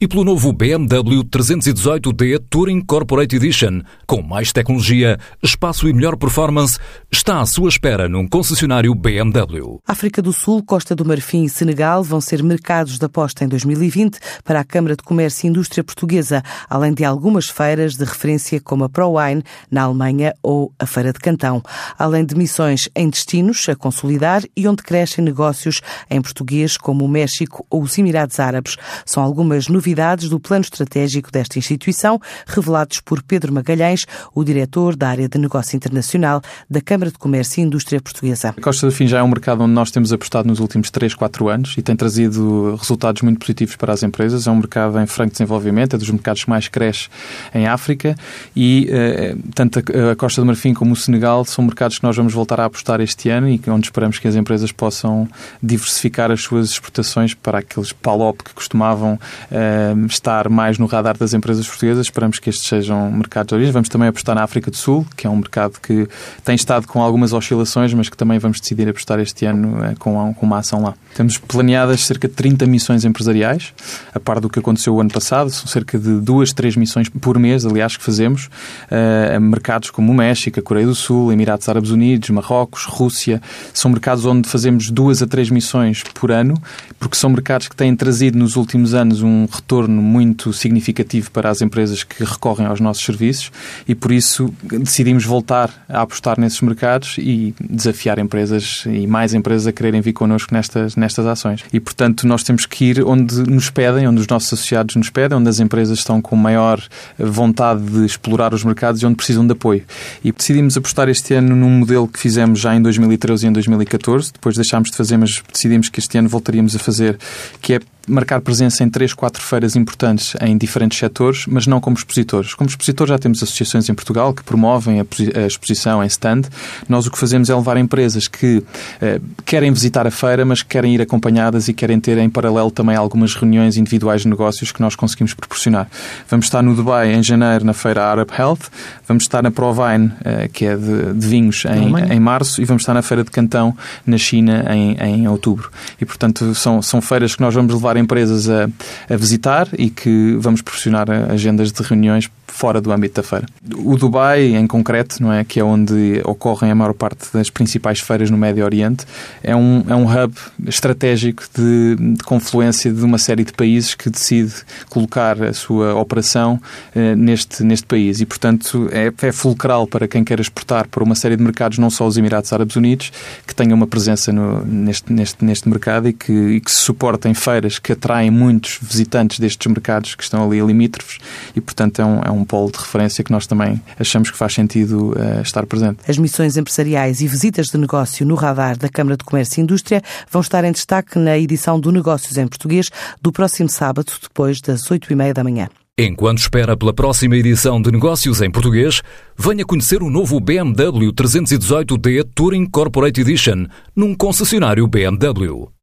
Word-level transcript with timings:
e 0.00 0.08
pelo 0.08 0.24
novo 0.24 0.52
BMW 0.52 1.22
318D 1.22 2.42
Touring 2.50 2.80
Corporate 2.80 3.36
Edition, 3.36 3.80
com 4.06 4.22
mais 4.22 4.52
tecnologia, 4.52 5.18
espaço 5.42 5.88
e 5.88 5.92
melhor 5.92 6.16
performance, 6.16 6.78
está 7.10 7.40
à 7.40 7.46
sua 7.46 7.68
espera 7.68 8.08
num 8.08 8.26
concessionário 8.26 8.92
BMW. 8.94 9.78
África 9.86 10.20
do 10.20 10.32
Sul, 10.32 10.64
Costa 10.64 10.96
do 10.96 11.04
Marfim 11.04 11.44
e 11.44 11.48
Senegal 11.48 12.02
vão 12.02 12.20
ser 12.20 12.42
mercados 12.42 12.98
de 12.98 13.04
aposta 13.04 13.44
em 13.44 13.48
2020 13.48 14.18
para 14.42 14.60
a 14.60 14.64
Câmara 14.64 14.96
de 14.96 15.02
Comércio 15.04 15.46
e 15.46 15.50
Indústria 15.50 15.84
Portuguesa, 15.84 16.42
além 16.68 16.92
de 16.92 17.04
algumas 17.04 17.48
feiras 17.48 17.94
de 17.94 18.04
referência 18.04 18.60
como 18.60 18.84
a 18.84 18.88
ProWine 18.88 19.44
na 19.70 19.82
Alemanha 19.82 20.34
ou 20.42 20.72
a 20.76 20.86
Feira 20.86 21.12
de 21.12 21.20
Cantão, 21.20 21.62
além 21.96 22.24
de 22.24 22.34
missões 22.34 22.88
em 22.96 23.08
destinos 23.08 23.68
a 23.68 23.76
consolidar 23.76 24.42
e 24.56 24.66
onde 24.66 24.82
crescem 24.82 25.24
negócios 25.24 25.80
em 26.10 26.20
português 26.20 26.76
como 26.76 27.04
o 27.04 27.08
México 27.08 27.64
ou 27.70 27.80
os 27.82 27.96
Emirados 27.96 28.40
Árabes. 28.40 28.76
São 29.06 29.22
algumas 29.22 29.68
novidades 29.68 29.83
novidades 29.84 30.30
do 30.30 30.40
plano 30.40 30.62
estratégico 30.62 31.30
desta 31.30 31.58
instituição, 31.58 32.18
revelados 32.46 33.00
por 33.00 33.22
Pedro 33.22 33.52
Magalhães, 33.52 34.06
o 34.34 34.42
diretor 34.42 34.96
da 34.96 35.10
área 35.10 35.28
de 35.28 35.38
negócio 35.38 35.76
internacional 35.76 36.40
da 36.70 36.80
Câmara 36.80 37.10
de 37.10 37.18
Comércio 37.18 37.60
e 37.60 37.64
Indústria 37.64 38.00
Portuguesa. 38.00 38.54
A 38.56 38.60
Costa 38.62 38.86
do 38.86 38.92
Fim 38.92 39.06
já 39.06 39.18
é 39.18 39.22
um 39.22 39.28
mercado 39.28 39.62
onde 39.62 39.74
nós 39.74 39.90
temos 39.90 40.10
apostado 40.10 40.48
nos 40.48 40.58
últimos 40.58 40.90
3, 40.90 41.14
4 41.14 41.48
anos 41.48 41.74
e 41.76 41.82
tem 41.82 41.94
trazido 41.94 42.76
resultados 42.76 43.20
muito 43.20 43.38
positivos 43.38 43.76
para 43.76 43.92
as 43.92 44.02
empresas. 44.02 44.46
É 44.46 44.50
um 44.50 44.56
mercado 44.56 44.98
em 44.98 45.06
franco 45.06 45.32
desenvolvimento, 45.32 45.96
é 45.96 45.98
dos 45.98 46.10
mercados 46.10 46.44
que 46.44 46.50
mais 46.50 46.66
cresce 46.66 47.08
em 47.54 47.66
África 47.66 48.14
e 48.56 48.88
eh, 48.90 49.36
tanto 49.54 49.80
a 49.80 50.16
Costa 50.16 50.40
do 50.40 50.46
Marfim 50.46 50.72
como 50.72 50.94
o 50.94 50.96
Senegal 50.96 51.44
são 51.44 51.62
mercados 51.62 51.98
que 51.98 52.04
nós 52.04 52.16
vamos 52.16 52.32
voltar 52.32 52.58
a 52.58 52.64
apostar 52.64 53.02
este 53.02 53.28
ano 53.28 53.48
e 53.50 53.60
onde 53.68 53.86
esperamos 53.86 54.18
que 54.18 54.26
as 54.26 54.34
empresas 54.34 54.72
possam 54.72 55.28
diversificar 55.62 56.30
as 56.30 56.40
suas 56.40 56.70
exportações 56.70 57.34
para 57.34 57.58
aqueles 57.58 57.92
PALOP 57.92 58.42
que 58.42 58.54
costumavam 58.54 59.18
eh, 59.50 59.73
estar 60.06 60.48
mais 60.48 60.78
no 60.78 60.86
radar 60.86 61.16
das 61.16 61.34
empresas 61.34 61.66
portuguesas. 61.66 62.06
Esperamos 62.06 62.38
que 62.38 62.50
estes 62.50 62.68
sejam 62.68 63.10
mercados 63.10 63.48
de 63.48 63.54
origem. 63.54 63.72
Vamos 63.72 63.88
também 63.88 64.08
apostar 64.08 64.34
na 64.34 64.42
África 64.42 64.70
do 64.70 64.76
Sul, 64.76 65.06
que 65.16 65.26
é 65.26 65.30
um 65.30 65.36
mercado 65.36 65.78
que 65.80 66.08
tem 66.44 66.54
estado 66.54 66.86
com 66.86 67.02
algumas 67.02 67.32
oscilações, 67.32 67.92
mas 67.94 68.08
que 68.08 68.16
também 68.16 68.38
vamos 68.38 68.60
decidir 68.60 68.88
apostar 68.88 69.18
este 69.20 69.46
ano 69.46 69.84
eh, 69.84 69.94
com, 69.98 70.34
com 70.34 70.46
uma 70.46 70.58
ação 70.58 70.82
lá. 70.82 70.94
Temos 71.14 71.38
planeadas 71.38 72.04
cerca 72.04 72.26
de 72.26 72.34
30 72.34 72.66
missões 72.66 73.04
empresariais, 73.04 73.72
a 74.12 74.18
par 74.18 74.40
do 74.40 74.48
que 74.48 74.58
aconteceu 74.58 74.94
o 74.94 75.00
ano 75.00 75.10
passado. 75.10 75.50
São 75.50 75.66
cerca 75.66 75.98
de 75.98 76.20
duas, 76.20 76.52
três 76.52 76.76
missões 76.76 77.08
por 77.08 77.38
mês, 77.38 77.64
aliás, 77.64 77.96
que 77.96 78.02
fazemos 78.02 78.46
uh, 78.90 79.36
a 79.36 79.40
mercados 79.40 79.90
como 79.90 80.10
o 80.10 80.14
México, 80.14 80.58
a 80.58 80.62
Coreia 80.62 80.86
do 80.86 80.94
Sul, 80.94 81.32
Emirados 81.32 81.68
Árabes 81.68 81.90
Unidos, 81.90 82.30
Marrocos, 82.30 82.84
Rússia. 82.84 83.40
São 83.72 83.90
mercados 83.90 84.24
onde 84.24 84.48
fazemos 84.48 84.90
duas 84.90 85.22
a 85.22 85.26
três 85.26 85.50
missões 85.50 86.02
por 86.14 86.32
ano, 86.32 86.60
porque 86.98 87.16
são 87.16 87.30
mercados 87.30 87.68
que 87.68 87.76
têm 87.76 87.94
trazido 87.94 88.38
nos 88.38 88.56
últimos 88.56 88.94
anos 88.94 89.22
um 89.22 89.46
retorno 89.50 89.63
retorno 89.64 90.02
muito 90.02 90.52
significativo 90.52 91.30
para 91.30 91.48
as 91.48 91.62
empresas 91.62 92.04
que 92.04 92.22
recorrem 92.22 92.66
aos 92.66 92.80
nossos 92.80 93.02
serviços 93.02 93.50
e 93.88 93.94
por 93.94 94.12
isso 94.12 94.52
decidimos 94.62 95.24
voltar 95.24 95.70
a 95.88 96.02
apostar 96.02 96.38
nesses 96.38 96.60
mercados 96.60 97.16
e 97.18 97.54
desafiar 97.58 98.18
empresas 98.18 98.84
e 98.86 99.06
mais 99.06 99.32
empresas 99.32 99.66
a 99.66 99.72
quererem 99.72 100.02
vir 100.02 100.12
connosco 100.12 100.52
nestas, 100.54 100.96
nestas 100.96 101.26
ações. 101.26 101.64
E 101.72 101.80
portanto 101.80 102.26
nós 102.26 102.42
temos 102.42 102.66
que 102.66 102.84
ir 102.84 103.04
onde 103.04 103.42
nos 103.50 103.70
pedem, 103.70 104.06
onde 104.06 104.20
os 104.20 104.28
nossos 104.28 104.52
associados 104.52 104.96
nos 104.96 105.08
pedem, 105.08 105.38
onde 105.38 105.48
as 105.48 105.58
empresas 105.58 105.98
estão 105.98 106.20
com 106.20 106.36
maior 106.36 106.80
vontade 107.18 107.82
de 107.82 108.04
explorar 108.04 108.52
os 108.52 108.62
mercados 108.64 109.00
e 109.00 109.06
onde 109.06 109.16
precisam 109.16 109.46
de 109.46 109.52
apoio. 109.52 109.82
E 110.22 110.30
decidimos 110.30 110.76
apostar 110.76 111.08
este 111.08 111.32
ano 111.34 111.56
num 111.56 111.70
modelo 111.70 112.06
que 112.06 112.18
fizemos 112.18 112.60
já 112.60 112.76
em 112.76 112.82
2013 112.82 113.46
e 113.46 113.48
em 113.48 113.52
2014, 113.52 114.32
depois 114.34 114.56
deixámos 114.56 114.90
de 114.90 114.96
fazer, 114.96 115.16
mas 115.16 115.42
decidimos 115.50 115.88
que 115.88 115.98
este 115.98 116.18
ano 116.18 116.28
voltaríamos 116.28 116.76
a 116.76 116.78
fazer, 116.78 117.18
que 117.62 117.74
é 117.74 117.80
marcar 118.08 118.40
presença 118.40 118.84
em 118.84 118.88
três, 118.88 119.12
quatro 119.12 119.42
feiras 119.42 119.76
importantes 119.76 120.34
em 120.40 120.56
diferentes 120.56 120.98
setores, 120.98 121.46
mas 121.46 121.66
não 121.66 121.80
como 121.80 121.96
expositores. 121.96 122.54
Como 122.54 122.68
expositores 122.68 123.10
já 123.10 123.18
temos 123.18 123.42
associações 123.42 123.88
em 123.88 123.94
Portugal 123.94 124.32
que 124.32 124.42
promovem 124.42 125.00
a, 125.00 125.46
exposição 125.46 126.02
em 126.02 126.06
stand. 126.06 126.42
Nós 126.88 127.06
o 127.06 127.10
que 127.10 127.18
fazemos 127.18 127.50
é 127.50 127.54
levar 127.54 127.76
empresas 127.76 128.28
que 128.28 128.62
eh, 129.00 129.20
querem 129.44 129.72
visitar 129.72 130.06
a 130.06 130.10
feira, 130.10 130.44
mas 130.44 130.62
querem 130.62 130.94
ir 130.94 131.02
acompanhadas 131.02 131.68
e 131.68 131.74
querem 131.74 131.98
ter 132.00 132.18
em 132.18 132.28
paralelo 132.28 132.70
também 132.70 132.96
algumas 132.96 133.34
reuniões 133.34 133.76
individuais 133.76 134.22
de 134.22 134.28
negócios 134.28 134.72
que 134.72 134.80
nós 134.80 134.94
conseguimos 134.94 135.34
proporcionar. 135.34 135.88
Vamos 136.28 136.46
estar 136.46 136.62
no 136.62 136.74
Dubai 136.74 137.12
em 137.12 137.22
janeiro 137.22 137.64
na 137.64 137.72
feira 137.72 138.04
Arab 138.04 138.30
Health, 138.36 138.70
vamos 139.06 139.24
estar 139.24 139.42
na 139.42 139.50
Provine, 139.50 140.12
eh, 140.24 140.48
que 140.52 140.66
é 140.66 140.76
de, 140.76 141.14
de 141.14 141.26
vinhos, 141.26 141.64
em, 141.64 142.14
em, 142.14 142.20
março, 142.20 142.60
e 142.60 142.64
vamos 142.64 142.82
estar 142.82 142.94
na 142.94 143.02
feira 143.02 143.24
de 143.24 143.30
Cantão 143.30 143.76
na 144.06 144.18
China 144.18 144.64
em, 144.70 144.96
em 145.00 145.28
outubro. 145.28 145.70
E 146.00 146.04
portanto 146.04 146.54
são, 146.54 146.82
são 146.82 147.00
feiras 147.00 147.34
que 147.34 147.40
nós 147.40 147.54
vamos 147.54 147.72
levar 147.74 147.93
empresas 147.98 148.48
a, 148.48 148.68
a 149.08 149.16
visitar 149.16 149.68
e 149.78 149.90
que 149.90 150.36
vamos 150.38 150.62
proporcionar 150.62 151.10
agendas 151.10 151.72
de 151.72 151.82
reuniões 151.82 152.28
fora 152.54 152.80
do 152.80 152.92
âmbito 152.92 153.20
da 153.20 153.22
feira. 153.26 153.46
O 153.74 153.96
Dubai, 153.96 154.54
em 154.54 154.66
concreto, 154.66 155.20
não 155.20 155.32
é, 155.32 155.42
que 155.42 155.58
é 155.58 155.64
onde 155.64 156.20
ocorrem 156.24 156.70
a 156.70 156.74
maior 156.74 156.94
parte 156.94 157.26
das 157.32 157.50
principais 157.50 157.98
feiras 157.98 158.30
no 158.30 158.38
Médio 158.38 158.64
Oriente, 158.64 159.04
é 159.42 159.56
um, 159.56 159.84
é 159.88 159.94
um 159.94 160.04
hub 160.04 160.32
estratégico 160.64 161.42
de, 161.52 161.96
de 162.14 162.22
confluência 162.22 162.92
de 162.92 163.02
uma 163.02 163.18
série 163.18 163.42
de 163.42 163.52
países 163.52 163.96
que 163.96 164.08
decide 164.08 164.52
colocar 164.88 165.42
a 165.42 165.52
sua 165.52 165.96
operação 165.96 166.60
eh, 166.94 167.16
neste, 167.16 167.64
neste 167.64 167.86
país 167.86 168.20
e, 168.20 168.26
portanto, 168.26 168.88
é, 168.92 169.12
é 169.26 169.32
fulcral 169.32 169.84
para 169.88 170.06
quem 170.06 170.22
quer 170.22 170.38
exportar 170.38 170.86
para 170.86 171.02
uma 171.02 171.16
série 171.16 171.36
de 171.36 171.42
mercados, 171.42 171.78
não 171.78 171.90
só 171.90 172.06
os 172.06 172.16
Emirados 172.16 172.52
Árabes 172.52 172.76
Unidos, 172.76 173.10
que 173.44 173.54
tenha 173.54 173.74
uma 173.74 173.86
presença 173.86 174.32
no, 174.32 174.64
neste, 174.64 175.12
neste, 175.12 175.44
neste 175.44 175.68
mercado 175.68 176.08
e 176.08 176.12
que, 176.12 176.32
e 176.32 176.60
que 176.60 176.70
se 176.70 176.78
suportem 176.78 177.34
feiras 177.34 177.80
que 177.84 177.92
atraem 177.92 178.30
muitos 178.30 178.78
visitantes 178.80 179.38
destes 179.38 179.66
mercados 179.70 180.14
que 180.14 180.22
estão 180.22 180.42
ali 180.44 180.58
limítrofes 180.60 181.18
e, 181.54 181.60
portanto, 181.60 182.00
é 182.00 182.04
um, 182.04 182.20
é 182.22 182.30
um 182.30 182.44
polo 182.44 182.72
de 182.72 182.78
referência 182.78 183.22
que 183.22 183.30
nós 183.30 183.46
também 183.46 183.80
achamos 184.00 184.30
que 184.30 184.36
faz 184.36 184.54
sentido 184.54 185.10
uh, 185.10 185.42
estar 185.42 185.66
presente. 185.66 185.98
As 186.08 186.16
missões 186.16 186.56
empresariais 186.56 187.20
e 187.20 187.28
visitas 187.28 187.66
de 187.66 187.76
negócio 187.76 188.24
no 188.24 188.34
radar 188.34 188.78
da 188.78 188.88
Câmara 188.88 189.18
de 189.18 189.24
Comércio 189.24 189.60
e 189.60 189.62
Indústria 189.62 190.02
vão 190.30 190.40
estar 190.40 190.64
em 190.64 190.72
destaque 190.72 191.18
na 191.18 191.38
edição 191.38 191.78
do 191.78 191.92
Negócios 191.92 192.38
em 192.38 192.48
Português 192.48 192.88
do 193.20 193.30
próximo 193.30 193.68
sábado, 193.68 194.10
depois 194.22 194.60
das 194.62 194.90
oito 194.90 195.12
e 195.12 195.14
meia 195.14 195.34
da 195.34 195.44
manhã. 195.44 195.68
Enquanto 195.96 196.38
espera 196.38 196.76
pela 196.76 196.92
próxima 196.92 197.36
edição 197.36 197.80
de 197.80 197.92
Negócios 197.92 198.42
em 198.42 198.50
Português, 198.50 199.00
venha 199.38 199.64
conhecer 199.64 200.02
o 200.02 200.10
novo 200.10 200.40
BMW 200.40 201.12
318D 201.12 202.26
Touring 202.34 202.66
Corporate 202.66 203.20
Edition 203.20 203.66
num 203.94 204.12
concessionário 204.12 204.88
BMW. 204.88 205.68